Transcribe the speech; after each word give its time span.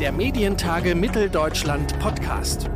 Der 0.00 0.10
Medientage 0.10 0.96
Mitteldeutschland 0.96 1.96
Podcast. 2.00 2.68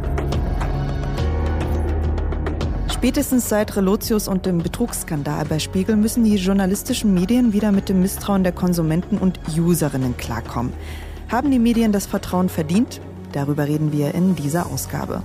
Spätestens 2.93 3.49
seit 3.49 3.75
Relotius 3.75 4.29
und 4.29 4.47
dem 4.47 4.59
Betrugsskandal 4.59 5.45
bei 5.45 5.59
Spiegel 5.59 5.97
müssen 5.97 6.23
die 6.23 6.37
journalistischen 6.37 7.13
Medien 7.13 7.53
wieder 7.53 7.73
mit 7.73 7.89
dem 7.89 8.01
Misstrauen 8.03 8.45
der 8.45 8.53
Konsumenten 8.53 9.19
und 9.19 9.41
Userinnen 9.59 10.17
klarkommen. 10.17 10.73
Haben 11.29 11.51
die 11.51 11.59
Medien 11.59 11.91
das 11.91 12.07
Vertrauen 12.07 12.49
verdient? 12.49 13.01
Darüber 13.33 13.67
reden 13.67 13.91
wir 13.93 14.15
in 14.15 14.37
dieser 14.37 14.67
Ausgabe. 14.67 15.25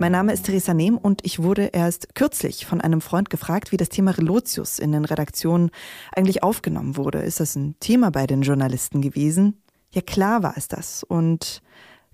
Mein 0.00 0.12
Name 0.12 0.32
ist 0.32 0.44
Theresa 0.44 0.74
Nehm 0.74 0.96
und 0.96 1.24
ich 1.24 1.42
wurde 1.42 1.70
erst 1.72 2.14
kürzlich 2.14 2.66
von 2.66 2.80
einem 2.80 3.00
Freund 3.00 3.30
gefragt, 3.30 3.72
wie 3.72 3.76
das 3.76 3.88
Thema 3.88 4.12
Relotius 4.12 4.78
in 4.78 4.92
den 4.92 5.04
Redaktionen 5.04 5.70
eigentlich 6.14 6.44
aufgenommen 6.44 6.96
wurde. 6.96 7.18
Ist 7.18 7.40
das 7.40 7.56
ein 7.56 7.74
Thema 7.80 8.12
bei 8.12 8.28
den 8.28 8.42
Journalisten 8.42 9.02
gewesen? 9.02 9.60
Ja, 9.90 10.00
klar 10.00 10.44
war 10.44 10.54
es 10.56 10.68
das. 10.68 11.02
Und 11.02 11.62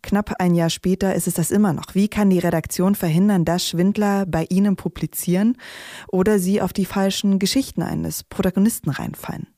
knapp 0.00 0.32
ein 0.38 0.54
Jahr 0.54 0.70
später 0.70 1.14
ist 1.14 1.26
es 1.26 1.34
das 1.34 1.50
immer 1.50 1.74
noch. 1.74 1.94
Wie 1.94 2.08
kann 2.08 2.30
die 2.30 2.38
Redaktion 2.38 2.94
verhindern, 2.94 3.44
dass 3.44 3.68
Schwindler 3.68 4.24
bei 4.24 4.46
ihnen 4.48 4.76
publizieren 4.76 5.58
oder 6.08 6.38
sie 6.38 6.62
auf 6.62 6.72
die 6.72 6.86
falschen 6.86 7.38
Geschichten 7.38 7.82
eines 7.82 8.24
Protagonisten 8.24 8.88
reinfallen? 8.88 9.53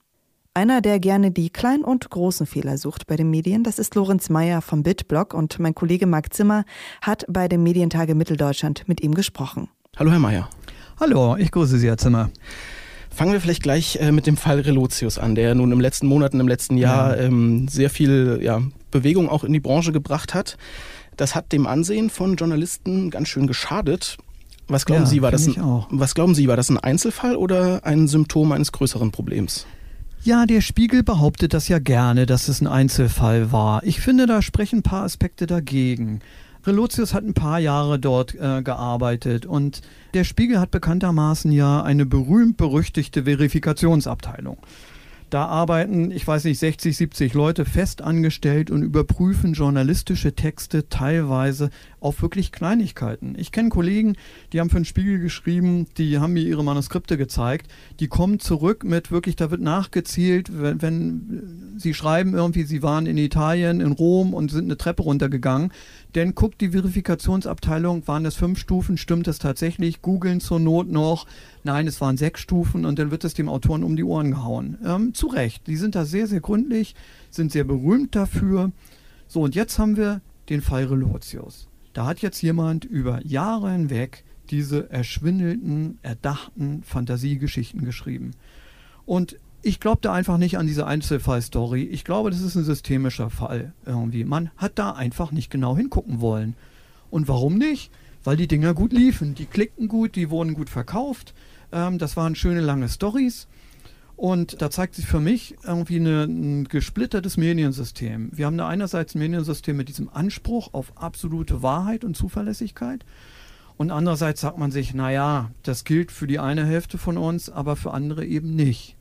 Einer, 0.56 0.80
der 0.80 1.01
gerne 1.01 1.33
die 1.33 1.51
kleinen 1.51 1.84
und 1.84 2.09
großen 2.09 2.46
Fehler 2.46 2.78
sucht 2.78 3.06
bei 3.06 3.16
den 3.16 3.28
Medien, 3.28 3.62
das 3.62 3.78
ist 3.78 3.95
Lorenz 3.95 4.30
Meyer 4.30 4.62
vom 4.62 4.82
Bitblog 4.82 5.34
und 5.34 5.59
mein 5.59 5.74
Kollege 5.74 6.06
Marc 6.06 6.32
Zimmer 6.32 6.65
hat 7.02 7.27
bei 7.29 7.46
dem 7.46 7.62
Medientage 7.62 8.15
Mitteldeutschland 8.15 8.88
mit 8.88 9.02
ihm 9.02 9.12
gesprochen. 9.12 9.69
Hallo, 9.98 10.12
Herr 10.12 10.19
Meyer. 10.19 10.48
Hallo, 10.98 11.37
ich 11.37 11.51
grüße 11.51 11.77
Sie, 11.77 11.87
Herr 11.87 11.98
Zimmer. 11.98 12.30
Fangen 13.10 13.34
wir 13.34 13.42
vielleicht 13.42 13.62
gleich 13.62 13.96
äh, 13.96 14.12
mit 14.12 14.27
dem 14.27 14.38
Fall 14.38 14.60
Relotius 14.60 15.18
an, 15.18 15.34
der 15.34 15.54
nun 15.54 15.73
im 15.73 15.80
letzten 15.80 16.07
Monat, 16.07 16.32
im 16.32 16.49
letzten 16.49 16.79
Jahr 16.79 17.18
ja. 17.18 17.24
ähm, 17.24 17.68
sehr 17.68 17.90
viel 17.90 18.38
ja, 18.40 18.62
Bewegung 18.90 19.29
auch 19.29 19.45
in 19.45 19.52
die 19.52 19.60
Branche 19.60 19.93
gebracht 19.93 20.32
hat. 20.32 20.57
Das 21.18 21.34
hat 21.34 21.52
dem 21.52 21.66
Ansehen 21.66 22.09
von 22.09 22.37
Journalisten 22.37 23.10
ganz 23.10 23.29
schön 23.29 23.46
geschadet. 23.46 24.16
Was 24.68 24.87
glauben 24.87 25.02
ja, 25.02 25.07
Sie, 25.07 25.21
war 25.21 25.30
das 25.30 25.46
ein, 25.46 25.84
was 25.90 26.15
glauben 26.15 26.34
Sie, 26.34 26.49
war 26.49 26.57
das 26.57 26.71
ein 26.71 26.79
Einzelfall 26.79 27.37
oder 27.37 27.84
ein 27.84 28.09
Symptom 28.09 28.52
eines 28.52 28.73
größeren 28.73 29.12
Problems? 29.12 29.66
Ja, 30.27 30.45
der 30.45 30.60
Spiegel 30.60 31.05
behauptet 31.05 31.55
das 31.55 31.69
ja 31.69 31.79
gerne, 31.79 32.27
dass 32.27 32.49
es 32.49 32.60
ein 32.60 32.66
Einzelfall 32.66 33.52
war. 33.52 33.85
Ich 33.85 34.01
finde, 34.01 34.27
da 34.27 34.43
sprechen 34.43 34.80
ein 34.80 34.83
paar 34.83 35.05
Aspekte 35.05 35.46
dagegen. 35.46 36.18
Relotius 36.66 37.15
hat 37.15 37.23
ein 37.23 37.33
paar 37.33 37.60
Jahre 37.60 38.01
dort 38.01 38.35
äh, 38.35 38.60
gearbeitet 38.60 39.46
und 39.46 39.83
der 40.15 40.24
Spiegel 40.24 40.59
hat 40.59 40.73
bekanntermaßen 40.73 41.52
ja 41.52 41.80
eine 41.80 42.07
berühmt-berüchtigte 42.07 43.23
Verifikationsabteilung. 43.23 44.59
Da 45.37 45.48
arbeiten, 45.48 46.12
ich 46.12 46.26
weiß 46.26 46.45
nicht, 46.45 46.59
60, 46.59 46.96
70 46.96 47.34
Leute 47.34 47.66
fest 47.66 48.01
angestellt 48.01 48.70
und 48.70 48.82
überprüfen 48.82 49.52
journalistische 49.52 50.34
Texte 50.34 50.88
teilweise 50.88 51.68
auf 52.01 52.23
wirklich 52.23 52.52
Kleinigkeiten. 52.52 53.34
Ich 53.37 53.52
kenne 53.52 53.68
Kollegen, 53.68 54.16
die 54.54 54.60
haben 54.60 54.70
für 54.70 54.78
den 54.78 54.87
Spiegel 54.87 55.18
geschrieben, 55.18 55.88
die 55.98 56.20
haben 56.20 56.32
mir 56.32 56.43
ihre 56.43 56.65
Manuskripte 56.65 57.18
gezeigt, 57.18 57.70
die 58.01 58.09
kommen 58.09 58.40
zurück 58.40 58.82
mit 58.82 59.10
wirklich, 59.10 59.37
da 59.37 59.51
wird 59.51 59.60
nachgezielt, 59.60 60.59
wenn, 60.59 60.80
wenn 60.80 61.74
sie 61.76 61.93
schreiben 61.93 62.32
irgendwie, 62.32 62.62
sie 62.62 62.82
waren 62.82 63.04
in 63.04 63.18
Italien, 63.18 63.82
in 63.82 63.93
Rom 63.93 64.32
und 64.32 64.50
sind 64.50 64.65
eine 64.65 64.78
Treppe 64.78 65.03
runtergegangen, 65.03 65.71
denn 66.16 66.34
guckt 66.34 66.62
die 66.62 66.70
Verifikationsabteilung, 66.70 68.09
waren 68.09 68.25
das 68.25 68.34
fünf 68.36 68.59
Stufen, 68.59 68.97
stimmt 68.97 69.26
das 69.26 69.38
tatsächlich, 69.38 70.00
googeln 70.00 70.41
zur 70.41 70.59
Not 70.59 70.91
noch, 70.91 71.26
nein, 71.62 71.86
es 71.86 72.00
waren 72.00 72.16
sechs 72.16 72.41
Stufen 72.41 72.86
und 72.86 72.98
dann 72.98 73.10
wird 73.10 73.22
es 73.25 73.34
dem 73.34 73.50
Autoren 73.50 73.84
um 73.84 73.97
die 73.97 74.03
Ohren 74.03 74.31
gehauen. 74.31 74.78
Ähm, 74.82 75.12
zu 75.12 75.26
Recht, 75.26 75.66
die 75.66 75.76
sind 75.76 75.94
da 75.94 76.06
sehr, 76.06 76.26
sehr 76.26 76.41
gründlich, 76.41 76.94
sind 77.31 77.53
sehr 77.53 77.64
berühmt 77.64 78.16
dafür. 78.16 78.72
So, 79.28 79.43
und 79.43 79.55
jetzt 79.55 79.78
haben 79.78 79.99
wir 79.99 80.22
den 80.49 80.62
Fall 80.62 80.84
Relotius. 80.84 81.69
Da 81.93 82.06
hat 82.06 82.21
jetzt 82.21 82.41
jemand 82.41 82.87
über 82.87 83.25
Jahre 83.25 83.71
hinweg 83.72 84.25
diese 84.49 84.91
erschwindelten, 84.91 85.99
erdachten 86.03 86.82
Fantasiegeschichten 86.82 87.84
geschrieben. 87.84 88.31
Und 89.05 89.37
ich 89.62 89.81
glaube 89.81 89.99
da 90.03 90.12
einfach 90.12 90.39
nicht 90.39 90.59
an 90.59 90.67
diese 90.67 90.87
Einzelfallstory. 90.87 91.83
Ich 91.84 92.05
glaube, 92.05 92.31
das 92.31 92.41
ist 92.41 92.55
ein 92.55 92.65
systemischer 92.65 93.31
Fall 93.31 93.72
irgendwie. 93.84 94.25
Man 94.25 94.50
hat 94.56 94.72
da 94.78 94.93
einfach 94.93 95.33
nicht 95.33 95.50
genau 95.50 95.77
hingucken 95.77 96.21
wollen. 96.21 96.55
Und 97.11 97.28
warum 97.28 97.59
nicht? 97.59 97.91
Weil 98.25 98.37
die 98.37 98.49
Dinger 98.49 98.75
gut 98.75 98.93
liefen. 98.93 99.34
Die 99.34 99.47
klickten 99.47 99.89
gut, 99.89 100.17
die 100.17 100.31
wurden 100.31 100.55
gut 100.55 100.71
verkauft. 100.71 101.34
Ähm, 101.72 101.99
das 101.99 102.17
waren 102.17 102.34
schöne 102.34 102.61
lange 102.61 102.89
Stories. 102.89 103.49
Und 104.17 104.62
da 104.62 104.71
zeigt 104.71 104.94
sich 104.94 105.06
für 105.06 105.21
mich 105.21 105.56
irgendwie 105.62 105.97
eine, 105.97 106.25
ein 106.25 106.65
gesplittertes 106.65 107.37
Mediensystem. 107.37 108.31
Wir 108.33 108.47
haben 108.47 108.56
da 108.56 108.67
einerseits 108.67 109.15
ein 109.15 109.19
Mediensystem 109.19 109.77
mit 109.77 109.88
diesem 109.88 110.09
Anspruch 110.09 110.73
auf 110.73 110.93
absolute 110.97 111.62
Wahrheit 111.62 112.03
und 112.03 112.17
Zuverlässigkeit. 112.17 113.05
Und 113.77 113.91
andererseits 113.91 114.41
sagt 114.41 114.56
man 114.56 114.71
sich, 114.71 114.94
naja, 114.94 115.50
das 115.62 115.84
gilt 115.84 116.11
für 116.11 116.27
die 116.27 116.38
eine 116.38 116.65
Hälfte 116.65 116.97
von 116.97 117.19
uns, 117.19 117.50
aber 117.50 117.77
für 117.77 117.93
andere 117.93 118.25
eben 118.25 118.56
nicht. 118.56 118.96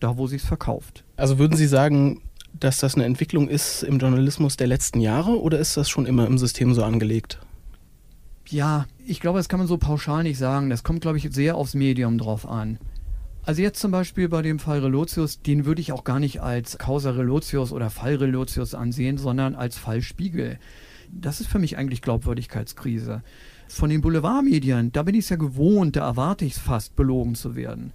Da, 0.00 0.16
wo 0.16 0.26
sich 0.26 0.42
es 0.42 0.48
verkauft. 0.48 1.04
Also 1.16 1.38
würden 1.38 1.56
Sie 1.56 1.66
sagen, 1.66 2.22
dass 2.58 2.78
das 2.78 2.94
eine 2.94 3.04
Entwicklung 3.04 3.48
ist 3.48 3.82
im 3.82 3.98
Journalismus 3.98 4.56
der 4.56 4.66
letzten 4.66 5.00
Jahre 5.00 5.40
oder 5.40 5.58
ist 5.58 5.76
das 5.76 5.88
schon 5.88 6.06
immer 6.06 6.26
im 6.26 6.38
System 6.38 6.74
so 6.74 6.82
angelegt? 6.82 7.38
Ja, 8.48 8.86
ich 9.06 9.20
glaube, 9.20 9.38
das 9.38 9.48
kann 9.48 9.60
man 9.60 9.68
so 9.68 9.78
pauschal 9.78 10.24
nicht 10.24 10.38
sagen. 10.38 10.70
Das 10.70 10.82
kommt, 10.82 11.02
glaube 11.02 11.18
ich, 11.18 11.28
sehr 11.32 11.54
aufs 11.54 11.74
Medium 11.74 12.18
drauf 12.18 12.48
an. 12.48 12.78
Also 13.44 13.62
jetzt 13.62 13.80
zum 13.80 13.90
Beispiel 13.90 14.28
bei 14.28 14.42
dem 14.42 14.58
Fall 14.58 14.80
Relotius, 14.80 15.40
den 15.40 15.64
würde 15.64 15.80
ich 15.80 15.92
auch 15.92 16.04
gar 16.04 16.20
nicht 16.20 16.42
als 16.42 16.78
Causa 16.78 17.10
Relotius 17.10 17.72
oder 17.72 17.90
Fall 17.90 18.16
Relotius 18.16 18.74
ansehen, 18.74 19.18
sondern 19.18 19.54
als 19.54 19.78
Fall 19.78 20.02
Spiegel. 20.02 20.58
Das 21.10 21.40
ist 21.40 21.48
für 21.48 21.58
mich 21.58 21.76
eigentlich 21.76 22.02
Glaubwürdigkeitskrise. 22.02 23.22
Von 23.68 23.90
den 23.90 24.00
Boulevardmedien, 24.00 24.92
da 24.92 25.02
bin 25.02 25.14
ich 25.14 25.24
es 25.24 25.30
ja 25.30 25.36
gewohnt, 25.36 25.96
da 25.96 26.06
erwarte 26.06 26.44
ich 26.44 26.54
es 26.54 26.58
fast, 26.58 26.96
belogen 26.96 27.34
zu 27.34 27.54
werden. 27.54 27.92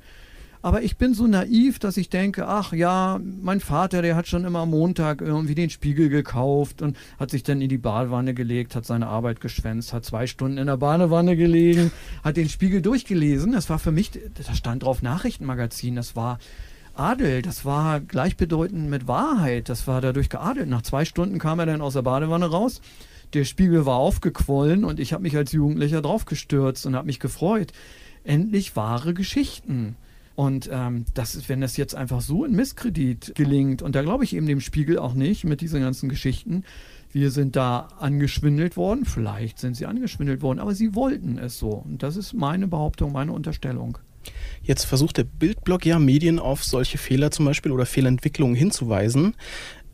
Aber 0.66 0.82
ich 0.82 0.98
bin 0.98 1.14
so 1.14 1.28
naiv, 1.28 1.78
dass 1.78 1.96
ich 1.96 2.10
denke, 2.10 2.48
ach 2.48 2.74
ja, 2.74 3.20
mein 3.22 3.60
Vater, 3.60 4.02
der 4.02 4.16
hat 4.16 4.28
schon 4.28 4.46
immer 4.46 4.62
am 4.62 4.72
Montag 4.72 5.22
irgendwie 5.22 5.54
den 5.54 5.70
Spiegel 5.70 6.10
gekauft 6.10 6.82
und 6.82 6.98
hat 7.20 7.30
sich 7.30 7.44
dann 7.44 7.62
in 7.62 7.70
die 7.70 7.78
Badewanne 7.78 8.34
gelegt, 8.34 8.76
hat 8.76 8.84
seine 8.84 9.06
Arbeit 9.06 9.42
geschwänzt, 9.42 9.94
hat 9.94 10.06
zwei 10.06 10.26
Stunden 10.26 10.58
in 10.58 10.66
der 10.66 10.78
Badewanne 10.78 11.38
gelegen, 11.38 11.92
hat 12.24 12.36
den 12.36 12.50
Spiegel 12.50 12.82
durchgelesen. 12.82 13.52
Das 13.52 13.70
war 13.70 13.78
für 13.78 13.92
mich, 13.92 14.10
da 14.10 14.56
stand 14.56 14.82
drauf 14.82 15.04
Nachrichtenmagazin, 15.04 15.96
das 15.96 16.16
war 16.16 16.40
Adel, 16.96 17.44
das 17.44 17.64
war 17.64 18.00
gleichbedeutend 18.00 18.90
mit 18.90 19.08
Wahrheit, 19.08 19.70
das 19.70 19.86
war 19.86 20.02
dadurch 20.02 20.30
geadelt. 20.30 20.68
Nach 20.68 20.82
zwei 20.82 21.06
Stunden 21.06 21.38
kam 21.38 21.60
er 21.60 21.68
dann 21.68 21.82
aus 21.82 21.94
der 21.94 22.02
Badewanne 22.02 22.48
raus 22.48 22.82
der 23.34 23.44
Spiegel 23.44 23.86
war 23.86 23.98
aufgequollen 23.98 24.86
und 24.86 25.00
ich 25.00 25.12
habe 25.12 25.24
mich 25.24 25.36
als 25.36 25.52
Jugendlicher 25.52 26.02
draufgestürzt 26.02 26.86
und 26.86 26.96
habe 26.96 27.08
mich 27.08 27.20
gefreut. 27.20 27.74
Endlich 28.24 28.76
wahre 28.76 29.14
Geschichten. 29.14 29.96
Und 30.36 30.70
ähm, 30.72 31.06
das 31.14 31.48
wenn 31.48 31.62
das 31.62 31.78
jetzt 31.78 31.96
einfach 31.96 32.22
so 32.22 32.44
in 32.44 32.54
Misskredit 32.56 33.34
gelingt, 33.36 33.82
und 33.82 33.96
da 33.96 34.02
glaube 34.02 34.26
ich 34.26 34.36
eben 34.36 34.48
dem 34.48 34.60
Spiegel 34.60 35.00
auch 35.00 35.14
nicht 35.14 35.46
mit 35.46 35.62
diesen 35.62 35.82
ganzen 35.82 36.10
Geschichten, 36.10 36.64
wir 37.12 37.32
sind 37.32 37.56
da 37.56 37.88
angeschwindelt 38.00 38.76
worden, 38.76 39.06
vielleicht 39.06 39.60
sind 39.60 39.78
sie 39.78 39.86
angeschwindelt 39.86 40.42
worden, 40.42 40.60
aber 40.60 40.76
sie 40.76 40.96
wollten 40.96 41.38
es 41.38 41.58
so. 41.58 41.70
Und 41.70 42.04
das 42.04 42.18
ist 42.18 42.34
meine 42.34 42.68
Behauptung, 42.68 43.14
meine 43.14 43.32
Unterstellung. 43.32 43.98
Jetzt 44.64 44.84
versucht 44.84 45.18
der 45.18 45.24
Bildblog 45.24 45.86
ja 45.86 46.00
Medien 46.00 46.40
auf 46.40 46.64
solche 46.64 46.98
Fehler 46.98 47.32
zum 47.32 47.46
Beispiel 47.46 47.72
oder 47.72 47.86
Fehlentwicklungen 47.86 48.56
hinzuweisen. 48.56 49.36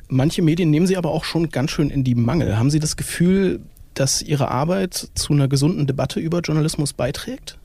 Manche 0.07 0.41
Medien 0.41 0.71
nehmen 0.71 0.87
sie 0.87 0.97
aber 0.97 1.11
auch 1.11 1.23
schon 1.23 1.49
ganz 1.49 1.71
schön 1.71 1.91
in 1.91 2.03
die 2.03 2.15
Mangel. 2.15 2.57
Haben 2.57 2.71
Sie 2.71 2.79
das 2.79 2.97
Gefühl, 2.97 3.61
dass 3.93 4.21
Ihre 4.21 4.49
Arbeit 4.49 5.11
zu 5.13 5.33
einer 5.33 5.47
gesunden 5.47 5.85
Debatte 5.85 6.19
über 6.19 6.39
Journalismus 6.39 6.93
beiträgt? 6.93 7.59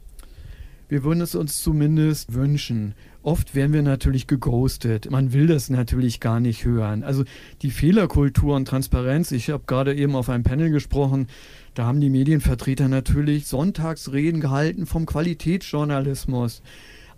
Wir 0.89 1.03
würden 1.03 1.21
es 1.21 1.35
uns 1.35 1.61
zumindest 1.63 2.35
wünschen. 2.35 2.95
Oft 3.23 3.57
werden 3.57 3.73
wir 3.73 3.83
natürlich 3.83 4.29
geghostet. 4.29 5.11
Man 5.11 5.33
will 5.33 5.49
das 5.49 5.69
natürlich 5.69 6.21
gar 6.21 6.39
nicht 6.39 6.65
hören. 6.65 7.03
Also 7.03 7.25
die 7.63 7.73
Fehlerkultur 7.73 8.55
und 8.55 8.69
Transparenz, 8.69 9.33
ich 9.33 9.51
habe 9.51 9.65
gerade 9.67 9.97
eben 9.97 10.15
auf 10.15 10.29
einem 10.29 10.45
Panel 10.45 10.71
gesprochen, 10.71 11.27
da 11.75 11.87
haben 11.87 12.01
die 12.01 12.09
Medienvertreter 12.09 12.87
natürlich 12.87 13.49
Sonntagsreden 13.49 14.41
gehalten 14.41 14.87
vom 14.87 15.07
Qualitätsjournalismus. 15.07 16.63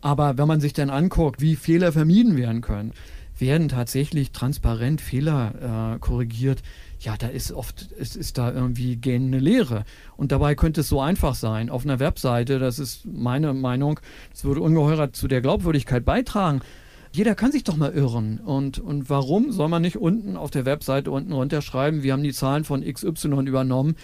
Aber 0.01 0.39
wenn 0.39 0.49
man 0.49 0.61
sich 0.61 0.73
dann 0.73 0.89
anguckt, 0.89 1.43
wie 1.43 1.55
Fehler 1.55 1.93
vermieden 1.93 2.39
werden 2.39 2.63
können, 2.63 2.93
werden 3.41 3.69
tatsächlich 3.69 4.33
transparent 4.33 5.01
Fehler 5.01 5.95
äh, 5.95 5.99
korrigiert, 5.99 6.63
ja, 7.01 7.17
da 7.17 7.29
ist 7.29 7.53
oft, 7.53 7.89
es 7.99 8.17
ist 8.17 8.39
da 8.39 8.53
irgendwie 8.53 8.97
gähnende 8.97 9.39
Lehre. 9.39 9.85
Und 10.17 10.33
dabei 10.33 10.55
könnte 10.55 10.81
es 10.81 10.89
so 10.89 11.01
einfach 11.01 11.35
sein. 11.35 11.71
Auf 11.71 11.85
einer 11.85 12.01
Webseite, 12.01 12.59
das 12.59 12.79
ist 12.79 13.07
meine 13.07 13.55
Meinung, 13.55 14.01
das 14.33 14.45
würde 14.45 14.61
ungeheuer 14.61 15.13
zu 15.13 15.29
der 15.29 15.41
Glaubwürdigkeit 15.41 16.05
beitragen. 16.05 16.61
Jeder 17.13 17.35
kann 17.35 17.53
sich 17.53 17.65
doch 17.65 17.77
mal 17.77 17.93
irren. 17.93 18.39
Und, 18.39 18.79
und 18.81 19.09
warum 19.09 19.53
soll 19.53 19.69
man 19.69 19.83
nicht 19.83 19.97
unten 19.97 20.37
auf 20.37 20.51
der 20.51 20.67
Webseite 20.67 21.11
unten 21.11 21.33
runterschreiben, 21.33 22.03
wir 22.03 22.13
haben 22.13 22.23
die 22.23 22.33
Zahlen 22.33 22.65
von 22.65 22.83
XY 22.83 23.47
übernommen? 23.47 23.95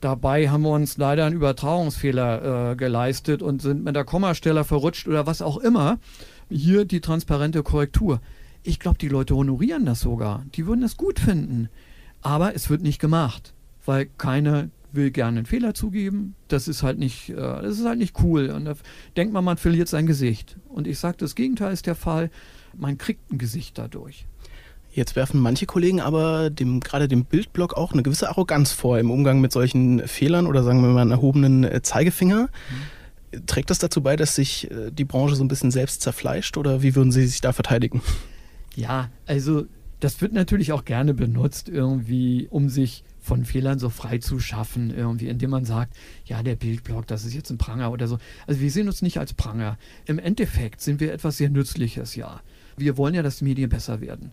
Dabei 0.00 0.48
haben 0.50 0.62
wir 0.62 0.70
uns 0.70 0.98
leider 0.98 1.24
einen 1.24 1.36
Übertragungsfehler 1.36 2.72
äh, 2.72 2.76
geleistet 2.76 3.42
und 3.42 3.62
sind 3.62 3.82
mit 3.82 3.96
der 3.96 4.04
Kommastelle 4.04 4.62
verrutscht 4.62 5.08
oder 5.08 5.26
was 5.26 5.42
auch 5.42 5.56
immer. 5.56 5.98
Hier 6.50 6.84
die 6.84 7.00
transparente 7.00 7.62
Korrektur. 7.62 8.20
Ich 8.66 8.80
glaube, 8.80 8.98
die 8.98 9.08
Leute 9.08 9.36
honorieren 9.36 9.86
das 9.86 10.00
sogar. 10.00 10.44
Die 10.56 10.66
würden 10.66 10.82
es 10.82 10.96
gut 10.96 11.20
finden. 11.20 11.68
Aber 12.20 12.56
es 12.56 12.68
wird 12.68 12.82
nicht 12.82 13.00
gemacht, 13.00 13.54
weil 13.84 14.06
keiner 14.18 14.70
will 14.90 15.12
gerne 15.12 15.38
einen 15.38 15.46
Fehler 15.46 15.72
zugeben. 15.72 16.34
Das 16.48 16.66
ist 16.66 16.82
halt 16.82 16.98
nicht, 16.98 17.28
äh, 17.28 17.36
das 17.36 17.78
ist 17.78 17.84
halt 17.84 17.98
nicht 17.98 18.20
cool. 18.24 18.50
Und 18.50 18.64
da 18.64 18.74
denkt 19.16 19.32
man, 19.32 19.44
man 19.44 19.56
verliert 19.56 19.86
sein 19.86 20.06
Gesicht. 20.06 20.56
Und 20.68 20.88
ich 20.88 20.98
sage, 20.98 21.16
das 21.18 21.36
Gegenteil 21.36 21.72
ist 21.72 21.86
der 21.86 21.94
Fall. 21.94 22.28
Man 22.76 22.98
kriegt 22.98 23.30
ein 23.30 23.38
Gesicht 23.38 23.78
dadurch. 23.78 24.26
Jetzt 24.90 25.14
werfen 25.14 25.38
manche 25.38 25.66
Kollegen 25.66 26.00
aber 26.00 26.50
dem, 26.50 26.80
gerade 26.80 27.06
dem 27.06 27.24
Bildblock 27.24 27.74
auch 27.74 27.92
eine 27.92 28.02
gewisse 28.02 28.28
Arroganz 28.28 28.72
vor 28.72 28.98
im 28.98 29.12
Umgang 29.12 29.40
mit 29.40 29.52
solchen 29.52 30.00
Fehlern 30.08 30.48
oder 30.48 30.64
sagen 30.64 30.82
wir 30.82 30.88
mal 30.88 31.02
einen 31.02 31.12
erhobenen 31.12 31.62
äh, 31.62 31.82
Zeigefinger. 31.82 32.48
Mhm. 33.32 33.46
Trägt 33.46 33.70
das 33.70 33.78
dazu 33.78 34.02
bei, 34.02 34.16
dass 34.16 34.34
sich 34.34 34.68
äh, 34.72 34.90
die 34.90 35.04
Branche 35.04 35.36
so 35.36 35.44
ein 35.44 35.48
bisschen 35.48 35.70
selbst 35.70 36.02
zerfleischt 36.02 36.56
oder 36.56 36.82
wie 36.82 36.96
würden 36.96 37.12
Sie 37.12 37.26
sich 37.26 37.40
da 37.40 37.52
verteidigen? 37.52 38.02
Ja, 38.76 39.10
also 39.26 39.66
das 40.00 40.20
wird 40.20 40.34
natürlich 40.34 40.72
auch 40.72 40.84
gerne 40.84 41.14
benutzt, 41.14 41.68
irgendwie, 41.70 42.46
um 42.50 42.68
sich 42.68 43.02
von 43.18 43.44
Fehlern 43.44 43.78
so 43.78 43.88
frei 43.88 44.18
zu 44.18 44.38
schaffen, 44.38 44.90
irgendwie, 44.94 45.28
indem 45.28 45.50
man 45.50 45.64
sagt, 45.64 45.96
ja, 46.26 46.42
der 46.42 46.54
Bildblock, 46.54 47.06
das 47.06 47.24
ist 47.24 47.34
jetzt 47.34 47.50
ein 47.50 47.58
Pranger 47.58 47.90
oder 47.90 48.06
so. 48.06 48.18
Also 48.46 48.60
wir 48.60 48.70
sehen 48.70 48.86
uns 48.86 49.00
nicht 49.00 49.18
als 49.18 49.32
Pranger. 49.32 49.78
Im 50.04 50.18
Endeffekt 50.18 50.82
sind 50.82 51.00
wir 51.00 51.12
etwas 51.12 51.38
sehr 51.38 51.48
Nützliches, 51.48 52.14
ja. 52.14 52.42
Wir 52.76 52.98
wollen 52.98 53.14
ja, 53.14 53.22
dass 53.22 53.38
die 53.38 53.44
Medien 53.44 53.70
besser 53.70 54.02
werden. 54.02 54.30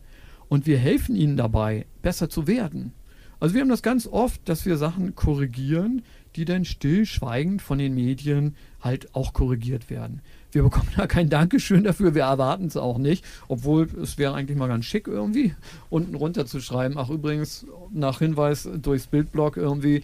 Und 0.49 0.67
wir 0.67 0.77
helfen 0.77 1.15
ihnen 1.15 1.37
dabei, 1.37 1.85
besser 2.01 2.29
zu 2.29 2.45
werden. 2.45 2.91
Also 3.39 3.55
wir 3.55 3.61
haben 3.61 3.69
das 3.69 3.81
ganz 3.81 4.05
oft, 4.05 4.47
dass 4.47 4.65
wir 4.65 4.77
Sachen 4.77 5.15
korrigieren, 5.15 6.03
die 6.35 6.45
dann 6.45 6.65
stillschweigend 6.65 7.61
von 7.61 7.77
den 7.77 7.93
Medien 7.93 8.55
halt 8.81 9.15
auch 9.15 9.33
korrigiert 9.33 9.89
werden. 9.89 10.21
Wir 10.53 10.61
bekommen 10.61 10.89
da 10.95 11.07
kein 11.07 11.29
Dankeschön 11.29 11.83
dafür, 11.83 12.13
wir 12.13 12.23
erwarten 12.23 12.67
es 12.67 12.77
auch 12.77 12.99
nicht, 12.99 13.25
obwohl 13.47 13.87
es 14.01 14.19
wäre 14.19 14.35
eigentlich 14.35 14.57
mal 14.57 14.67
ganz 14.67 14.85
schick 14.85 15.07
irgendwie, 15.07 15.55
unten 15.89 16.13
runter 16.13 16.45
zu 16.45 16.61
schreiben, 16.61 16.95
ach 16.97 17.09
übrigens, 17.09 17.65
nach 17.91 18.19
Hinweis 18.19 18.69
durchs 18.81 19.07
Bildblog 19.07 19.57
irgendwie 19.57 20.03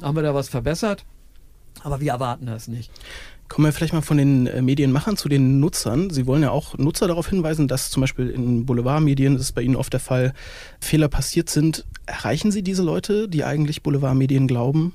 haben 0.00 0.16
wir 0.16 0.22
da 0.22 0.34
was 0.34 0.48
verbessert, 0.48 1.04
aber 1.82 2.00
wir 2.00 2.12
erwarten 2.12 2.46
das 2.46 2.66
nicht. 2.66 2.90
Kommen 3.48 3.66
wir 3.66 3.72
vielleicht 3.72 3.92
mal 3.92 4.00
von 4.00 4.16
den 4.16 4.46
äh, 4.46 4.62
Medienmachern 4.62 5.16
zu 5.16 5.28
den 5.28 5.58
Nutzern. 5.58 6.08
Sie 6.10 6.26
wollen 6.26 6.42
ja 6.42 6.50
auch 6.50 6.78
Nutzer 6.78 7.08
darauf 7.08 7.28
hinweisen, 7.28 7.66
dass 7.66 7.90
zum 7.90 8.00
Beispiel 8.00 8.30
in 8.30 8.64
Boulevardmedien, 8.64 9.34
das 9.34 9.42
ist 9.42 9.52
bei 9.52 9.62
Ihnen 9.62 9.74
oft 9.74 9.92
der 9.92 9.98
Fall, 9.98 10.34
Fehler 10.80 11.08
passiert 11.08 11.50
sind. 11.50 11.84
Erreichen 12.06 12.52
Sie 12.52 12.62
diese 12.62 12.84
Leute, 12.84 13.28
die 13.28 13.42
eigentlich 13.42 13.82
Boulevardmedien 13.82 14.46
glauben? 14.46 14.94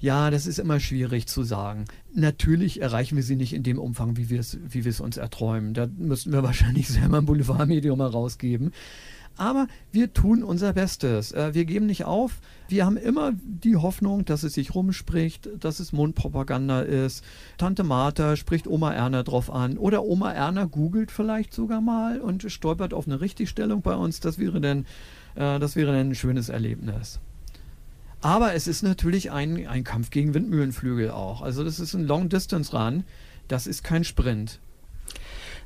Ja, 0.00 0.30
das 0.30 0.46
ist 0.46 0.58
immer 0.58 0.80
schwierig 0.80 1.26
zu 1.26 1.42
sagen. 1.42 1.84
Natürlich 2.14 2.80
erreichen 2.80 3.16
wir 3.16 3.22
sie 3.22 3.36
nicht 3.36 3.52
in 3.52 3.62
dem 3.62 3.78
Umfang, 3.78 4.16
wie 4.16 4.30
wir 4.30 4.40
es, 4.40 4.58
wie 4.66 4.84
wir 4.84 4.90
es 4.90 5.00
uns 5.00 5.18
erträumen. 5.18 5.74
Da 5.74 5.86
müssten 5.86 6.32
wir 6.32 6.42
wahrscheinlich 6.50 6.88
selber 6.88 7.18
ein 7.18 7.26
Boulevardmedium 7.26 7.98
mal 7.98 8.06
rausgeben. 8.06 8.72
Aber 9.36 9.68
wir 9.92 10.12
tun 10.12 10.42
unser 10.42 10.72
Bestes. 10.72 11.32
Äh, 11.32 11.54
wir 11.54 11.66
geben 11.66 11.86
nicht 11.86 12.04
auf. 12.04 12.40
Wir 12.68 12.86
haben 12.86 12.96
immer 12.96 13.32
die 13.42 13.76
Hoffnung, 13.76 14.24
dass 14.24 14.42
es 14.42 14.54
sich 14.54 14.74
rumspricht, 14.74 15.48
dass 15.58 15.80
es 15.80 15.92
Mundpropaganda 15.92 16.80
ist. 16.80 17.22
Tante 17.58 17.84
Martha 17.84 18.36
spricht 18.36 18.66
Oma 18.66 18.92
Erna 18.92 19.22
drauf 19.22 19.52
an. 19.52 19.76
Oder 19.76 20.02
Oma 20.02 20.32
Erna 20.32 20.64
googelt 20.64 21.10
vielleicht 21.10 21.52
sogar 21.52 21.80
mal 21.80 22.20
und 22.20 22.50
stolpert 22.50 22.94
auf 22.94 23.06
eine 23.06 23.20
Richtigstellung 23.20 23.82
bei 23.82 23.94
uns. 23.94 24.20
Das 24.20 24.38
wäre 24.38 24.60
dann, 24.60 24.86
äh, 25.34 25.58
das 25.58 25.76
wäre 25.76 25.92
dann 25.92 26.10
ein 26.10 26.14
schönes 26.14 26.48
Erlebnis. 26.48 27.20
Aber 28.20 28.54
es 28.54 28.66
ist 28.66 28.82
natürlich 28.82 29.30
ein, 29.30 29.66
ein 29.66 29.84
Kampf 29.84 30.10
gegen 30.10 30.34
Windmühlenflügel 30.34 31.10
auch. 31.10 31.42
Also 31.42 31.64
das 31.64 31.80
ist 31.80 31.94
ein 31.94 32.06
Long-Distance-Run. 32.06 33.04
Das 33.48 33.66
ist 33.66 33.82
kein 33.82 34.04
Sprint. 34.04 34.60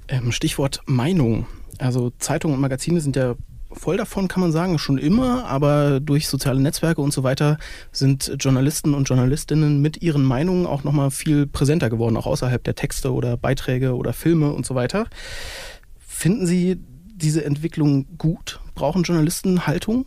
Ähm, 0.08 0.32
Stichwort 0.32 0.80
Meinung. 0.86 1.46
Also 1.78 2.12
Zeitungen 2.18 2.54
und 2.54 2.60
Magazine 2.60 3.00
sind 3.00 3.16
ja 3.16 3.34
voll 3.72 3.96
davon, 3.96 4.28
kann 4.28 4.40
man 4.40 4.52
sagen, 4.52 4.78
schon 4.78 4.98
immer, 4.98 5.46
aber 5.46 5.98
durch 5.98 6.28
soziale 6.28 6.60
Netzwerke 6.60 7.00
und 7.00 7.12
so 7.12 7.22
weiter 7.24 7.58
sind 7.92 8.36
Journalisten 8.38 8.94
und 8.94 9.08
Journalistinnen 9.08 9.80
mit 9.82 10.02
ihren 10.02 10.22
Meinungen 10.22 10.66
auch 10.66 10.84
nochmal 10.84 11.10
viel 11.10 11.46
präsenter 11.46 11.90
geworden, 11.90 12.16
auch 12.16 12.26
außerhalb 12.26 12.62
der 12.62 12.76
Texte 12.76 13.12
oder 13.12 13.36
Beiträge 13.36 13.96
oder 13.96 14.12
Filme 14.12 14.52
und 14.52 14.64
so 14.64 14.76
weiter. 14.76 15.06
Finden 15.98 16.46
Sie 16.46 16.78
diese 17.16 17.44
Entwicklung 17.44 18.06
gut? 18.16 18.60
Brauchen 18.74 19.02
Journalisten 19.02 19.66
Haltung? 19.66 20.06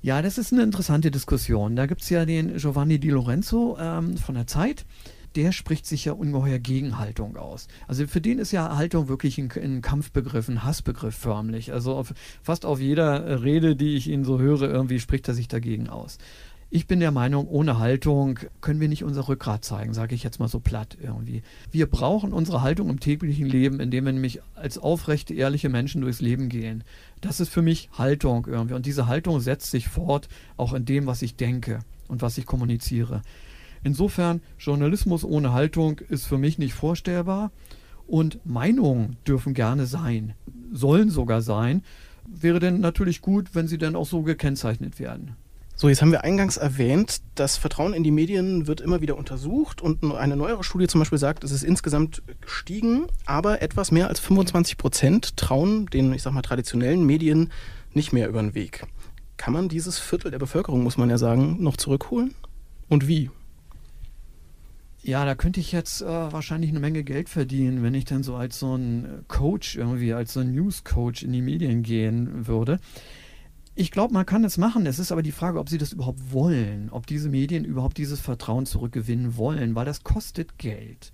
Ja, 0.00 0.22
das 0.22 0.38
ist 0.38 0.52
eine 0.52 0.62
interessante 0.62 1.10
Diskussion. 1.10 1.74
Da 1.74 1.86
gibt 1.86 2.02
es 2.02 2.10
ja 2.10 2.24
den 2.24 2.56
Giovanni 2.56 3.00
Di 3.00 3.10
Lorenzo 3.10 3.76
ähm, 3.80 4.16
von 4.16 4.36
der 4.36 4.46
Zeit. 4.46 4.86
Der 5.34 5.50
spricht 5.50 5.86
sich 5.86 6.04
ja 6.04 6.12
ungeheuer 6.12 6.60
gegen 6.60 6.98
Haltung 6.98 7.36
aus. 7.36 7.66
Also 7.88 8.06
für 8.06 8.20
den 8.20 8.38
ist 8.38 8.52
ja 8.52 8.76
Haltung 8.76 9.08
wirklich 9.08 9.38
ein, 9.38 9.50
ein 9.60 9.82
Kampfbegriff, 9.82 10.48
ein 10.48 10.62
Hassbegriff 10.62 11.16
förmlich. 11.16 11.72
Also 11.72 11.96
auf, 11.96 12.14
fast 12.42 12.64
auf 12.64 12.80
jeder 12.80 13.42
Rede, 13.42 13.74
die 13.74 13.96
ich 13.96 14.08
ihn 14.08 14.24
so 14.24 14.38
höre, 14.38 14.62
irgendwie 14.62 15.00
spricht 15.00 15.26
er 15.26 15.34
sich 15.34 15.48
dagegen 15.48 15.88
aus. 15.88 16.18
Ich 16.70 16.86
bin 16.86 17.00
der 17.00 17.12
Meinung, 17.12 17.48
ohne 17.48 17.78
Haltung 17.78 18.38
können 18.60 18.78
wir 18.78 18.90
nicht 18.90 19.02
unser 19.02 19.26
Rückgrat 19.26 19.64
zeigen, 19.64 19.94
sage 19.94 20.14
ich 20.14 20.22
jetzt 20.22 20.38
mal 20.38 20.48
so 20.48 20.60
platt 20.60 20.98
irgendwie. 21.02 21.42
Wir 21.70 21.86
brauchen 21.86 22.34
unsere 22.34 22.60
Haltung 22.60 22.90
im 22.90 23.00
täglichen 23.00 23.46
Leben, 23.46 23.80
indem 23.80 24.04
wir 24.04 24.12
nämlich 24.12 24.42
als 24.54 24.76
aufrechte, 24.76 25.32
ehrliche 25.32 25.70
Menschen 25.70 26.02
durchs 26.02 26.20
Leben 26.20 26.50
gehen. 26.50 26.84
Das 27.22 27.40
ist 27.40 27.48
für 27.48 27.62
mich 27.62 27.88
Haltung 27.96 28.46
irgendwie. 28.46 28.74
Und 28.74 28.84
diese 28.84 29.06
Haltung 29.06 29.40
setzt 29.40 29.70
sich 29.70 29.88
fort, 29.88 30.28
auch 30.58 30.74
in 30.74 30.84
dem, 30.84 31.06
was 31.06 31.22
ich 31.22 31.36
denke 31.36 31.78
und 32.06 32.20
was 32.20 32.36
ich 32.36 32.44
kommuniziere. 32.44 33.22
Insofern, 33.82 34.42
Journalismus 34.58 35.24
ohne 35.24 35.54
Haltung 35.54 36.00
ist 36.10 36.26
für 36.26 36.36
mich 36.36 36.58
nicht 36.58 36.74
vorstellbar. 36.74 37.50
Und 38.06 38.44
Meinungen 38.44 39.16
dürfen 39.26 39.54
gerne 39.54 39.86
sein, 39.86 40.34
sollen 40.70 41.08
sogar 41.08 41.40
sein. 41.40 41.82
Wäre 42.26 42.60
denn 42.60 42.80
natürlich 42.80 43.22
gut, 43.22 43.54
wenn 43.54 43.68
sie 43.68 43.78
dann 43.78 43.96
auch 43.96 44.06
so 44.06 44.22
gekennzeichnet 44.22 44.98
werden. 44.98 45.36
So, 45.80 45.88
jetzt 45.88 46.02
haben 46.02 46.10
wir 46.10 46.24
eingangs 46.24 46.56
erwähnt, 46.56 47.22
das 47.36 47.56
Vertrauen 47.56 47.94
in 47.94 48.02
die 48.02 48.10
Medien 48.10 48.66
wird 48.66 48.80
immer 48.80 49.00
wieder 49.00 49.16
untersucht 49.16 49.80
und 49.80 50.02
eine 50.02 50.34
neuere 50.34 50.64
Studie 50.64 50.88
zum 50.88 51.00
Beispiel 51.00 51.18
sagt, 51.18 51.44
es 51.44 51.52
ist 51.52 51.62
insgesamt 51.62 52.20
gestiegen, 52.40 53.06
aber 53.26 53.62
etwas 53.62 53.92
mehr 53.92 54.08
als 54.08 54.18
25 54.18 54.76
Prozent 54.76 55.36
trauen 55.36 55.86
den, 55.86 56.12
ich 56.12 56.24
sag 56.24 56.32
mal, 56.32 56.42
traditionellen 56.42 57.06
Medien 57.06 57.52
nicht 57.94 58.12
mehr 58.12 58.28
über 58.28 58.42
den 58.42 58.56
Weg. 58.56 58.88
Kann 59.36 59.52
man 59.52 59.68
dieses 59.68 60.00
Viertel 60.00 60.32
der 60.32 60.40
Bevölkerung, 60.40 60.82
muss 60.82 60.96
man 60.96 61.10
ja 61.10 61.16
sagen, 61.16 61.58
noch 61.60 61.76
zurückholen? 61.76 62.34
Und 62.88 63.06
wie? 63.06 63.30
Ja, 65.04 65.24
da 65.24 65.36
könnte 65.36 65.60
ich 65.60 65.70
jetzt 65.70 66.02
äh, 66.02 66.06
wahrscheinlich 66.06 66.70
eine 66.70 66.80
Menge 66.80 67.04
Geld 67.04 67.28
verdienen, 67.28 67.84
wenn 67.84 67.94
ich 67.94 68.04
dann 68.04 68.24
so 68.24 68.34
als 68.34 68.58
so 68.58 68.76
ein 68.76 69.24
Coach 69.28 69.76
irgendwie, 69.76 70.12
als 70.12 70.32
so 70.32 70.40
ein 70.40 70.56
News-Coach 70.56 71.22
in 71.22 71.32
die 71.32 71.40
Medien 71.40 71.84
gehen 71.84 72.48
würde. 72.48 72.80
Ich 73.80 73.92
glaube, 73.92 74.12
man 74.12 74.26
kann 74.26 74.42
es 74.42 74.58
machen. 74.58 74.86
Es 74.86 74.98
ist 74.98 75.12
aber 75.12 75.22
die 75.22 75.30
Frage, 75.30 75.60
ob 75.60 75.68
sie 75.68 75.78
das 75.78 75.92
überhaupt 75.92 76.32
wollen, 76.32 76.88
ob 76.90 77.06
diese 77.06 77.28
Medien 77.28 77.64
überhaupt 77.64 77.96
dieses 77.96 78.18
Vertrauen 78.18 78.66
zurückgewinnen 78.66 79.36
wollen, 79.36 79.76
weil 79.76 79.84
das 79.84 80.02
kostet 80.02 80.58
Geld. 80.58 81.12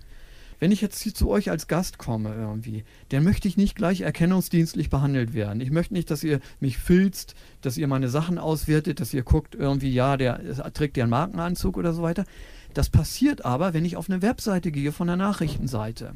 Wenn 0.61 0.73
ich 0.73 0.81
jetzt 0.81 0.99
zu 1.15 1.29
euch 1.29 1.51
als 1.51 1.67
Gast 1.69 1.99
komme 1.99 2.35
irgendwie, 2.35 2.85
dann 3.11 3.23
möchte 3.23 3.49
ich 3.49 3.59
nicht 3.59 3.77
gleich 3.77 4.01
erkennungsdienstlich 4.01 4.89
behandelt 4.89 5.35
werden. 5.35 5.61
Ich 5.61 5.71
möchte 5.71 5.93
nicht, 5.93 6.11
dass 6.11 6.25
ihr 6.25 6.41
mich 6.59 6.79
filzt, 6.79 7.35
dass 7.61 7.77
ihr 7.77 7.87
meine 7.87 8.09
Sachen 8.09 8.39
auswertet, 8.39 8.99
dass 8.99 9.13
ihr 9.13 9.25
guckt 9.25 9.55
irgendwie, 9.55 9.93
ja, 9.93 10.17
der 10.17 10.41
trägt 10.73 10.99
einen 10.99 11.11
Markenanzug 11.11 11.77
oder 11.77 11.93
so 11.93 12.01
weiter. 12.01 12.25
Das 12.73 12.89
passiert 12.89 13.45
aber, 13.45 13.75
wenn 13.75 13.85
ich 13.85 13.99
auf 13.99 14.09
eine 14.09 14.23
Webseite 14.23 14.73
gehe 14.73 14.93
von 14.93 15.09
der 15.09 15.17
Nachrichtenseite. 15.17 16.15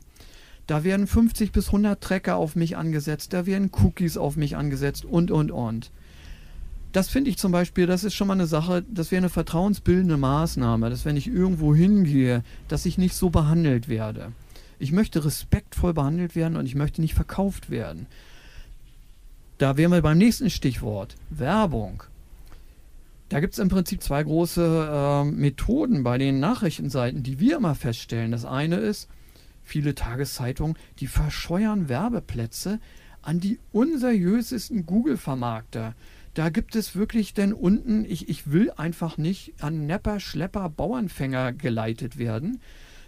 Da 0.66 0.82
werden 0.82 1.06
50 1.06 1.52
bis 1.52 1.66
100 1.66 2.00
Tracker 2.00 2.36
auf 2.36 2.56
mich 2.56 2.78
angesetzt, 2.78 3.34
da 3.34 3.44
werden 3.44 3.70
Cookies 3.82 4.16
auf 4.16 4.36
mich 4.36 4.56
angesetzt 4.56 5.04
und, 5.04 5.30
und, 5.30 5.50
und 5.50 5.90
das 6.98 7.08
finde 7.08 7.30
ich 7.30 7.38
zum 7.38 7.52
Beispiel, 7.52 7.86
das 7.86 8.02
ist 8.02 8.14
schon 8.14 8.26
mal 8.26 8.34
eine 8.34 8.48
Sache, 8.48 8.84
das 8.90 9.12
wäre 9.12 9.18
eine 9.18 9.28
vertrauensbildende 9.28 10.16
Maßnahme, 10.16 10.90
dass 10.90 11.04
wenn 11.04 11.16
ich 11.16 11.28
irgendwo 11.28 11.72
hingehe, 11.72 12.42
dass 12.66 12.86
ich 12.86 12.98
nicht 12.98 13.14
so 13.14 13.30
behandelt 13.30 13.88
werde. 13.88 14.32
Ich 14.80 14.90
möchte 14.90 15.24
respektvoll 15.24 15.94
behandelt 15.94 16.34
werden 16.34 16.56
und 16.56 16.66
ich 16.66 16.74
möchte 16.74 17.00
nicht 17.00 17.14
verkauft 17.14 17.70
werden. 17.70 18.06
Da 19.58 19.76
wären 19.76 19.92
wir 19.92 20.02
beim 20.02 20.18
nächsten 20.18 20.50
Stichwort, 20.50 21.14
Werbung. 21.30 22.02
Da 23.28 23.38
gibt 23.38 23.52
es 23.52 23.60
im 23.60 23.68
Prinzip 23.68 24.02
zwei 24.02 24.24
große 24.24 24.88
äh, 24.90 25.24
Methoden 25.24 26.02
bei 26.02 26.18
den 26.18 26.40
Nachrichtenseiten, 26.40 27.22
die 27.22 27.38
wir 27.38 27.58
immer 27.58 27.76
feststellen. 27.76 28.32
Das 28.32 28.44
eine 28.44 28.74
ist, 28.74 29.08
viele 29.62 29.94
Tageszeitungen, 29.94 30.76
die 30.98 31.06
verscheuern 31.06 31.88
Werbeplätze 31.88 32.80
an 33.22 33.38
die 33.38 33.60
unseriösesten 33.70 34.84
Google-Vermarkter. 34.84 35.94
Da 36.38 36.50
gibt 36.50 36.76
es 36.76 36.94
wirklich 36.94 37.34
denn 37.34 37.52
unten, 37.52 38.04
ich, 38.04 38.28
ich 38.28 38.52
will 38.52 38.70
einfach 38.70 39.18
nicht 39.18 39.54
an 39.60 39.86
Nepper, 39.86 40.20
Schlepper, 40.20 40.68
Bauernfänger 40.68 41.52
geleitet 41.52 42.16
werden. 42.16 42.60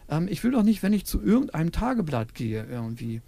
Ähm, 0.08 0.26
ich 0.28 0.42
will 0.42 0.50
doch 0.50 0.64
nicht, 0.64 0.82
wenn 0.82 0.92
ich 0.92 1.06
zu 1.06 1.22
irgendeinem 1.22 1.70
Tageblatt 1.70 2.34
gehe 2.34 2.66
irgendwie, 2.68 3.22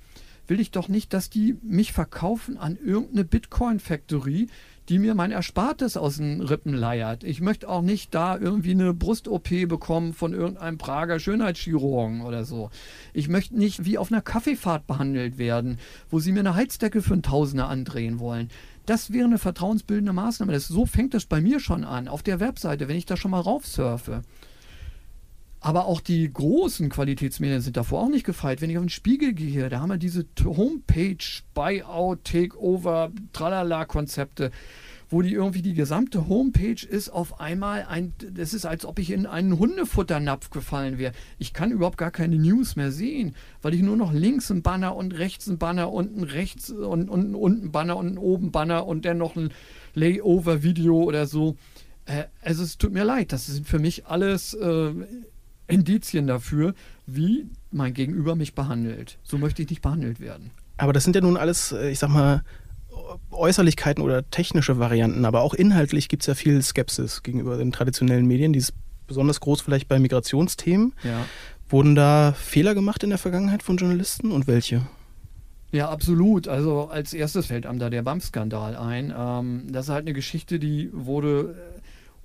will 0.49 0.59
ich 0.59 0.73
doch 0.73 0.88
nicht, 0.88 1.12
dass 1.12 1.30
die 1.30 1.56
mich 1.62 1.92
verkaufen 1.92 2.59
an 2.59 2.76
irgendeine 2.85 3.25
Bitcoin-Factory, 3.25 4.49
die 4.88 4.99
mir 4.99 5.14
mein 5.14 5.30
Erspartes 5.30 5.97
aus 5.97 6.16
den 6.16 6.40
Rippen 6.40 6.75
leiert. 6.75 7.23
Ich 7.23 7.40
möchte 7.40 7.68
auch 7.68 7.82
nicht 7.82 8.12
da 8.12 8.37
irgendwie 8.37 8.73
eine 8.73 8.92
Brust-OP 8.92 9.68
bekommen 9.68 10.14
von 10.14 10.32
irgendeinem 10.32 10.78
Prager 10.78 11.21
Schönheitschirurgen 11.21 12.23
oder 12.23 12.44
so. 12.44 12.71
Ich 13.12 13.28
möchte 13.28 13.56
nicht 13.56 13.85
wie 13.85 13.99
auf 13.99 14.11
einer 14.11 14.21
Kaffeefahrt 14.21 14.88
behandelt 14.88 15.38
werden, 15.38 15.78
wo 16.11 16.18
sie 16.18 16.32
mir 16.32 16.40
eine 16.40 16.56
Heizdecke 16.56 17.02
für 17.02 17.12
einen 17.12 17.23
Tausender 17.23 17.68
andrehen 17.68 18.18
wollen. 18.18 18.50
Das 18.86 19.12
wäre 19.12 19.26
eine 19.26 19.38
vertrauensbildende 19.38 20.12
Maßnahme. 20.12 20.52
Das, 20.52 20.66
so 20.66 20.86
fängt 20.86 21.14
das 21.14 21.24
bei 21.24 21.40
mir 21.40 21.60
schon 21.60 21.84
an, 21.84 22.08
auf 22.08 22.22
der 22.22 22.40
Webseite, 22.40 22.88
wenn 22.88 22.96
ich 22.96 23.06
da 23.06 23.16
schon 23.16 23.30
mal 23.30 23.40
raufsurfe. 23.40 24.22
Aber 25.60 25.86
auch 25.86 26.00
die 26.00 26.30
großen 26.30 26.88
Qualitätsmedien 26.88 27.60
sind 27.60 27.76
davor 27.76 28.02
auch 28.02 28.08
nicht 28.08 28.26
gefeit. 28.26 28.60
Wenn 28.60 28.70
ich 28.70 28.78
auf 28.78 28.84
den 28.84 28.88
Spiegel 28.88 29.32
gehe, 29.32 29.68
da 29.68 29.80
haben 29.80 29.90
wir 29.90 29.96
diese 29.96 30.26
Homepage, 30.44 31.24
Buyout, 31.54 32.24
Takeover, 32.24 33.12
Tralala-Konzepte, 33.32 34.50
wo 35.12 35.21
die 35.21 35.35
irgendwie 35.35 35.61
die 35.61 35.75
gesamte 35.75 36.26
Homepage 36.28 36.87
ist 36.88 37.11
auf 37.11 37.38
einmal 37.38 37.85
ein, 37.87 38.14
das 38.33 38.54
ist, 38.54 38.64
als 38.64 38.87
ob 38.87 38.99
ich 38.99 39.11
in 39.11 39.26
einen 39.26 39.59
Hundefutternapf 39.59 40.49
gefallen 40.49 40.97
wäre. 40.97 41.12
Ich 41.38 41.52
kann 41.52 41.71
überhaupt 41.71 41.99
gar 41.99 42.11
keine 42.11 42.37
News 42.37 42.76
mehr 42.76 42.90
sehen, 42.90 43.35
weil 43.61 43.75
ich 43.75 43.83
nur 43.83 43.97
noch 43.97 44.12
links 44.12 44.50
ein 44.50 44.62
Banner 44.62 44.97
und 44.97 45.12
rechts 45.12 45.47
ein 45.49 45.59
Banner, 45.59 45.92
unten 45.92 46.25
rechts 46.25 46.71
und, 46.71 47.11
und 47.11 47.35
unten 47.35 47.71
Banner 47.71 47.99
und 47.99 48.16
oben 48.16 48.52
Banner 48.52 48.87
und 48.87 49.04
dann 49.04 49.19
noch 49.19 49.37
ein 49.37 49.50
Layover-Video 49.95 51.02
oder 51.02 51.26
so. 51.26 51.57
Äh, 52.07 52.25
also 52.40 52.62
es 52.62 52.78
tut 52.78 52.95
mir 52.95 53.04
leid, 53.04 53.33
das 53.33 53.47
sind 53.47 53.69
für 53.69 53.78
mich 53.78 54.07
alles 54.07 54.54
äh, 54.54 54.92
Indizien 55.69 56.26
dafür, 56.26 56.75
wie 57.07 57.50
mein 57.71 57.92
Gegenüber 57.92 58.35
mich 58.35 58.54
behandelt. 58.54 59.19
So 59.25 59.37
möchte 59.37 59.61
ich 59.61 59.69
nicht 59.69 59.83
behandelt 59.83 60.21
werden. 60.21 60.52
Aber 60.78 60.92
das 60.92 61.04
sind 61.04 61.14
ja 61.14 61.21
nun 61.21 61.37
alles, 61.37 61.73
äh, 61.73 61.90
ich 61.90 61.99
sag 61.99 62.09
mal, 62.09 62.45
Äußerlichkeiten 63.30 64.02
oder 64.02 64.28
technische 64.30 64.78
Varianten, 64.78 65.25
aber 65.25 65.42
auch 65.42 65.54
inhaltlich 65.54 66.08
gibt 66.08 66.22
es 66.22 66.26
ja 66.26 66.34
viel 66.34 66.62
Skepsis 66.62 67.22
gegenüber 67.22 67.56
den 67.56 67.72
traditionellen 67.72 68.26
Medien. 68.26 68.52
Die 68.52 68.58
ist 68.58 68.75
besonders 69.06 69.40
groß 69.40 69.61
vielleicht 69.61 69.88
bei 69.88 69.99
Migrationsthemen. 69.99 70.94
Ja. 71.02 71.25
Wurden 71.68 71.94
da 71.94 72.32
Fehler 72.32 72.75
gemacht 72.75 73.02
in 73.02 73.11
der 73.11 73.18
Vergangenheit 73.18 73.62
von 73.62 73.76
Journalisten 73.76 74.30
und 74.30 74.46
welche? 74.46 74.82
Ja, 75.72 75.88
absolut. 75.88 76.49
Also 76.49 76.88
als 76.88 77.14
erstes 77.14 77.46
fällt 77.46 77.64
einem 77.64 77.78
da 77.78 77.88
der 77.88 78.02
BAM-Skandal 78.02 78.76
ein. 78.76 79.12
Ähm, 79.16 79.64
das 79.70 79.87
ist 79.87 79.90
halt 79.90 80.02
eine 80.02 80.12
Geschichte, 80.12 80.58
die 80.58 80.90
wurde 80.92 81.54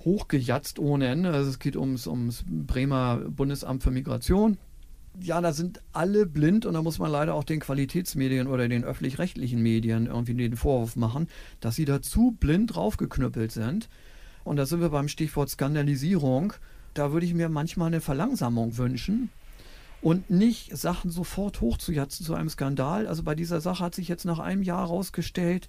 hochgejatzt 0.04 0.80
ohne 0.80 1.08
Ende. 1.08 1.32
Also 1.32 1.50
es 1.50 1.60
geht 1.60 1.78
ums, 1.78 2.08
ums 2.08 2.44
Bremer 2.46 3.22
Bundesamt 3.30 3.84
für 3.84 3.92
Migration. 3.92 4.58
Ja, 5.20 5.42
da 5.42 5.52
sind 5.52 5.82
alle 5.94 6.26
blind 6.26 6.66
und 6.66 6.76
da 6.76 6.82
muss 6.82 7.00
man 7.00 7.12
leider 7.12 7.34
auch 7.34 7.44
den 7.44 7.60
Qualitätsmedien 7.60 8.48
oder 8.48 8.68
den 8.68 8.84
öffentlich-rechtlichen 8.84 9.62
Medien 9.62 10.06
irgendwie 10.06 10.36
den 10.36 10.56
Vorwurf 10.56 10.96
machen, 10.96 11.28
dass 11.60 11.76
sie 11.76 11.86
dazu 11.86 12.38
blind 12.40 12.76
draufgeknüppelt 12.76 13.52
sind. 13.52 13.90
Und 14.44 14.58
da 14.58 14.66
sind 14.66 14.80
wir 14.80 14.90
beim 14.90 15.08
Stichwort 15.08 15.50
Skandalisierung. 15.50 16.54
Da 16.94 17.12
würde 17.12 17.26
ich 17.26 17.34
mir 17.34 17.50
manchmal 17.50 17.88
eine 17.88 18.02
Verlangsamung 18.02 18.78
wünschen 18.78 19.30
und 20.02 20.30
nicht 20.30 20.78
Sachen 20.78 21.10
sofort 21.10 21.60
hochzujatzen 21.60 22.26
zu 22.26 22.36
einem 22.36 22.50
Skandal. 22.50 23.08
Also 23.08 23.24
bei 23.24 23.36
dieser 23.36 23.62
Sache 23.62 23.84
hat 23.84 23.96
sich 23.96 24.08
jetzt 24.08 24.26
nach 24.26 24.40
einem 24.40 24.62
Jahr 24.62 24.88
herausgestellt, 24.88 25.68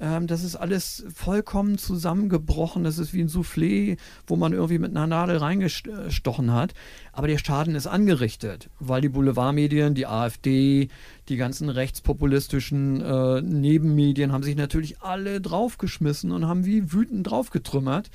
ähm, 0.00 0.26
das 0.26 0.44
ist 0.44 0.56
alles 0.56 1.04
vollkommen 1.12 1.78
zusammengebrochen. 1.78 2.84
Das 2.84 2.98
ist 2.98 3.12
wie 3.12 3.20
ein 3.20 3.28
Soufflé, 3.28 3.96
wo 4.26 4.36
man 4.36 4.52
irgendwie 4.52 4.78
mit 4.78 4.90
einer 4.90 5.06
Nadel 5.06 5.38
reingestochen 5.38 6.52
hat. 6.52 6.74
Aber 7.12 7.28
der 7.28 7.38
Schaden 7.38 7.74
ist 7.74 7.86
angerichtet, 7.86 8.70
weil 8.78 9.00
die 9.00 9.08
Boulevardmedien, 9.08 9.94
die 9.94 10.06
AfD, 10.06 10.88
die 11.28 11.36
ganzen 11.36 11.68
rechtspopulistischen 11.68 13.00
äh, 13.00 13.40
Nebenmedien 13.42 14.32
haben 14.32 14.42
sich 14.42 14.56
natürlich 14.56 15.02
alle 15.02 15.40
draufgeschmissen 15.40 16.30
und 16.32 16.46
haben 16.46 16.64
wie 16.64 16.92
wütend 16.92 17.28
draufgetrümmert. 17.28 18.10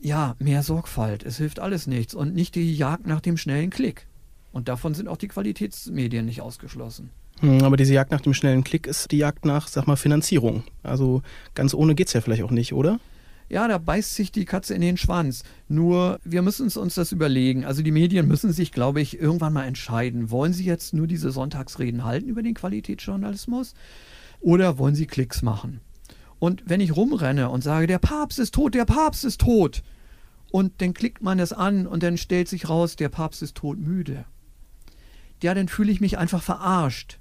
Ja, 0.00 0.36
mehr 0.38 0.62
Sorgfalt. 0.62 1.24
Es 1.24 1.38
hilft 1.38 1.60
alles 1.60 1.86
nichts. 1.86 2.14
Und 2.14 2.34
nicht 2.34 2.54
die 2.54 2.74
Jagd 2.74 3.06
nach 3.06 3.20
dem 3.20 3.36
schnellen 3.36 3.70
Klick. 3.70 4.06
Und 4.56 4.68
davon 4.68 4.94
sind 4.94 5.06
auch 5.06 5.18
die 5.18 5.28
Qualitätsmedien 5.28 6.24
nicht 6.24 6.40
ausgeschlossen. 6.40 7.10
Hm, 7.40 7.62
aber 7.62 7.76
diese 7.76 7.92
Jagd 7.92 8.10
nach 8.10 8.22
dem 8.22 8.32
schnellen 8.32 8.64
Klick 8.64 8.86
ist 8.86 9.12
die 9.12 9.18
Jagd 9.18 9.44
nach, 9.44 9.68
sag 9.68 9.86
mal, 9.86 9.96
Finanzierung. 9.96 10.64
Also 10.82 11.20
ganz 11.54 11.74
ohne 11.74 11.94
geht 11.94 12.06
es 12.06 12.14
ja 12.14 12.22
vielleicht 12.22 12.42
auch 12.42 12.50
nicht, 12.50 12.72
oder? 12.72 12.98
Ja, 13.50 13.68
da 13.68 13.76
beißt 13.76 14.14
sich 14.14 14.32
die 14.32 14.46
Katze 14.46 14.72
in 14.72 14.80
den 14.80 14.96
Schwanz. 14.96 15.42
Nur, 15.68 16.20
wir 16.24 16.40
müssen 16.40 16.70
uns 16.74 16.94
das 16.94 17.12
überlegen. 17.12 17.66
Also 17.66 17.82
die 17.82 17.90
Medien 17.90 18.26
müssen 18.26 18.50
sich, 18.50 18.72
glaube 18.72 19.02
ich, 19.02 19.20
irgendwann 19.20 19.52
mal 19.52 19.66
entscheiden. 19.66 20.30
Wollen 20.30 20.54
sie 20.54 20.64
jetzt 20.64 20.94
nur 20.94 21.06
diese 21.06 21.32
Sonntagsreden 21.32 22.04
halten 22.04 22.30
über 22.30 22.42
den 22.42 22.54
Qualitätsjournalismus? 22.54 23.74
Oder 24.40 24.78
wollen 24.78 24.94
sie 24.94 25.06
Klicks 25.06 25.42
machen? 25.42 25.82
Und 26.38 26.62
wenn 26.64 26.80
ich 26.80 26.96
rumrenne 26.96 27.50
und 27.50 27.62
sage, 27.62 27.86
der 27.86 27.98
Papst 27.98 28.38
ist 28.38 28.54
tot, 28.54 28.74
der 28.74 28.86
Papst 28.86 29.26
ist 29.26 29.42
tot, 29.42 29.82
und 30.50 30.80
dann 30.80 30.94
klickt 30.94 31.22
man 31.22 31.40
es 31.40 31.52
an 31.52 31.86
und 31.86 32.02
dann 32.02 32.16
stellt 32.16 32.48
sich 32.48 32.70
raus, 32.70 32.96
der 32.96 33.10
Papst 33.10 33.42
ist 33.42 33.56
todmüde 33.56 34.24
ja, 35.42 35.54
dann 35.54 35.68
fühle 35.68 35.92
ich 35.92 36.00
mich 36.00 36.18
einfach 36.18 36.42
verarscht. 36.42 37.18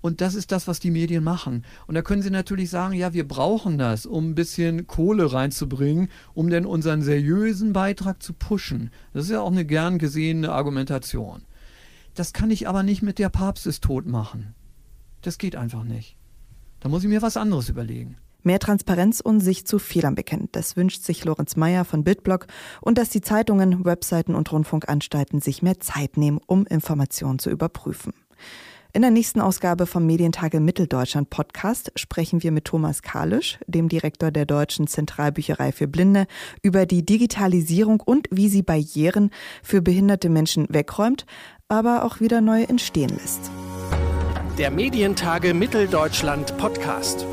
Und 0.00 0.20
das 0.20 0.34
ist 0.34 0.52
das, 0.52 0.68
was 0.68 0.78
die 0.78 0.92
Medien 0.92 1.24
machen. 1.24 1.64
Und 1.86 1.94
da 1.94 2.02
können 2.02 2.22
sie 2.22 2.30
natürlich 2.30 2.70
sagen, 2.70 2.94
ja, 2.94 3.12
wir 3.14 3.26
brauchen 3.26 3.78
das, 3.78 4.06
um 4.06 4.30
ein 4.30 4.34
bisschen 4.34 4.86
Kohle 4.86 5.32
reinzubringen, 5.32 6.08
um 6.34 6.50
denn 6.50 6.66
unseren 6.66 7.02
seriösen 7.02 7.72
Beitrag 7.72 8.22
zu 8.22 8.32
pushen. 8.32 8.90
Das 9.12 9.24
ist 9.24 9.30
ja 9.30 9.40
auch 9.40 9.50
eine 9.50 9.64
gern 9.64 9.98
gesehene 9.98 10.52
Argumentation. 10.52 11.42
Das 12.14 12.32
kann 12.32 12.50
ich 12.50 12.68
aber 12.68 12.82
nicht 12.82 13.02
mit 13.02 13.18
der 13.18 13.28
Papst 13.28 13.66
ist 13.66 13.82
tot 13.82 14.06
machen. 14.06 14.54
Das 15.22 15.38
geht 15.38 15.56
einfach 15.56 15.82
nicht. 15.82 16.16
Da 16.80 16.88
muss 16.88 17.02
ich 17.02 17.08
mir 17.08 17.22
was 17.22 17.36
anderes 17.36 17.68
überlegen. 17.68 18.16
Mehr 18.42 18.58
Transparenz 18.58 19.20
und 19.20 19.40
sich 19.40 19.66
zu 19.66 19.78
Fehlern 19.78 20.14
bekennen. 20.14 20.48
Das 20.52 20.76
wünscht 20.76 21.02
sich 21.02 21.24
Lorenz 21.24 21.56
Mayer 21.56 21.84
von 21.84 22.04
Bildblock 22.04 22.46
und 22.80 22.98
dass 22.98 23.10
die 23.10 23.20
Zeitungen, 23.20 23.84
Webseiten 23.84 24.34
und 24.34 24.50
Rundfunkanstalten 24.52 25.40
sich 25.40 25.62
mehr 25.62 25.80
Zeit 25.80 26.16
nehmen, 26.16 26.40
um 26.46 26.66
Informationen 26.66 27.38
zu 27.38 27.50
überprüfen. 27.50 28.12
In 28.94 29.02
der 29.02 29.10
nächsten 29.10 29.40
Ausgabe 29.40 29.86
vom 29.86 30.06
Medientage 30.06 30.60
Mitteldeutschland 30.60 31.28
Podcast 31.28 31.92
sprechen 31.96 32.42
wir 32.42 32.52
mit 32.52 32.64
Thomas 32.64 33.02
Kalisch, 33.02 33.58
dem 33.66 33.88
Direktor 33.88 34.30
der 34.30 34.46
Deutschen 34.46 34.86
Zentralbücherei 34.86 35.72
für 35.72 35.86
Blinde, 35.86 36.26
über 36.62 36.86
die 36.86 37.04
Digitalisierung 37.04 38.00
und 38.00 38.28
wie 38.30 38.48
sie 38.48 38.62
Barrieren 38.62 39.30
für 39.62 39.82
behinderte 39.82 40.30
Menschen 40.30 40.66
wegräumt, 40.70 41.26
aber 41.68 42.02
auch 42.04 42.20
wieder 42.20 42.40
neue 42.40 42.68
entstehen 42.68 43.10
lässt. 43.10 43.50
Der 44.56 44.70
Medientage 44.70 45.52
Mitteldeutschland 45.52 46.56
Podcast. 46.56 47.26